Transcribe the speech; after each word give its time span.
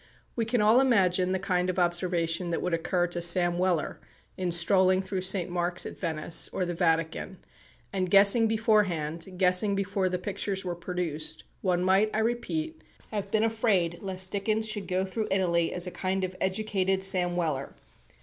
We 0.35 0.45
can 0.45 0.63
all 0.63 0.79
imagine 0.79 1.31
the 1.31 1.37
kind 1.37 1.69
of 1.69 1.77
observation 1.77 2.49
that 2.49 2.63
would 2.63 2.73
occur 2.73 3.05
to 3.05 3.21
Sam 3.21 3.59
Weller 3.59 3.99
in 4.35 4.51
strolling 4.51 5.03
through 5.03 5.21
St. 5.21 5.47
Mark's 5.47 5.85
at 5.85 5.95
Venice, 5.95 6.49
or 6.51 6.65
the 6.65 6.73
Vatican; 6.73 7.37
and, 7.93 8.09
guessing 8.09 8.47
beforehand, 8.47 9.27
guessing 9.37 9.75
before 9.75 10.09
the 10.09 10.17
"Pictures" 10.17 10.65
were 10.65 10.73
produced, 10.73 11.43
one 11.61 11.83
might, 11.83 12.09
I 12.15 12.19
repeat, 12.21 12.81
have 13.11 13.29
been 13.29 13.43
afraid 13.43 13.99
lest 14.01 14.31
Dickens 14.31 14.67
should 14.67 14.87
go 14.87 15.05
through 15.05 15.27
Italy 15.29 15.71
as 15.71 15.85
a 15.85 15.91
kind 15.91 16.23
of 16.23 16.35
educated 16.41 17.03
Sam 17.03 17.35
Weller. 17.35 17.75